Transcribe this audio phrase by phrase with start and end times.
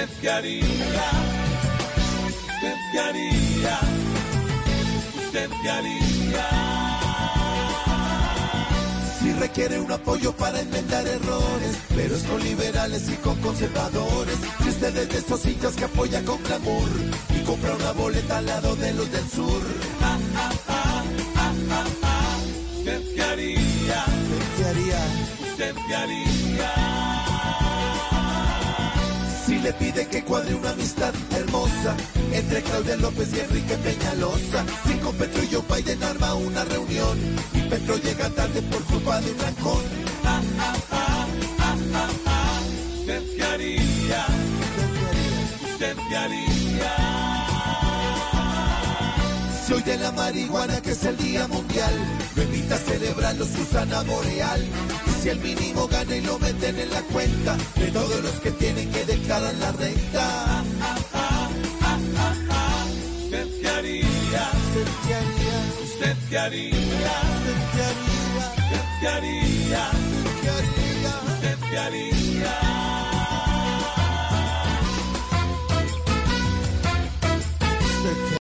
[0.00, 0.64] ¿Usted qué haría?
[2.26, 3.80] ¿Usted qué haría?
[5.26, 6.48] ¿Usted qué haría?
[9.20, 14.38] Si requiere un apoyo para enmendar errores, pero es con liberales y con conservadores.
[14.62, 16.88] Si usted es de esos hinchas que apoya con glamour
[17.38, 19.62] y compra una boleta al lado de los del sur.
[22.78, 24.04] ¿Usted qué haría?
[24.56, 25.00] ¿Qué haría?
[25.42, 26.89] ¿Usted qué haría?
[29.62, 31.94] Le pide que cuadre una amistad hermosa
[32.32, 34.64] entre Claudia López y Enrique Peñalosa.
[34.86, 37.18] Si con Petro y Joe Biden arma una reunión
[37.52, 39.82] y Petro llega tarde por culpa de un rancón.
[43.00, 44.26] ¿Usted qué haría?
[45.72, 47.09] ¿Usted qué haría?
[49.70, 51.94] Si hoy de la marihuana que es el día mundial,
[52.34, 54.60] lo invita a celebrarlo Susana Boreal.
[55.06, 58.50] Y si el mínimo gana y lo meten en la cuenta de todos los que
[58.50, 60.64] tienen que declarar la renta.
[63.22, 64.50] ¿Usted qué haría?
[64.66, 65.56] ¿Usted qué haría?
[65.84, 66.74] ¿Usted qué haría?
[67.38, 68.50] ¿Usted qué haría?
[68.56, 69.90] ¿Usted qué haría?
[70.42, 71.12] ¿Qué haría?
[71.32, 72.69] ¿Usted qué haría?